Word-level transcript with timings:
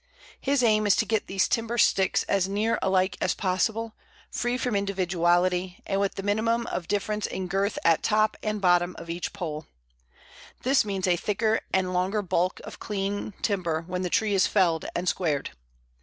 His 0.39 0.63
aim 0.63 0.87
is 0.87 0.95
to 0.95 1.05
get 1.05 1.27
these 1.27 1.47
timber 1.47 1.77
sticks 1.77 2.23
as 2.23 2.49
near 2.49 2.79
alike 2.81 3.17
as 3.21 3.35
possible, 3.35 3.93
free 4.31 4.57
from 4.57 4.75
individuality, 4.75 5.79
and 5.85 6.01
with 6.01 6.15
the 6.15 6.23
minimum 6.23 6.65
of 6.65 6.87
difference 6.87 7.27
in 7.27 7.47
girth 7.47 7.77
at 7.83 8.01
top 8.01 8.35
and 8.41 8.59
bottom 8.59 8.95
of 8.97 9.11
each 9.11 9.31
pole. 9.31 9.67
This 10.63 10.83
means 10.83 11.05
a 11.05 11.17
thicker 11.17 11.61
and 11.71 11.93
longer 11.93 12.23
balk 12.23 12.59
of 12.63 12.79
clean 12.79 13.33
timber 13.43 13.83
when 13.85 14.01
the 14.01 14.09
tree 14.09 14.33
is 14.33 14.47
felled 14.47 14.85
and 14.95 15.07
squared. 15.07 15.51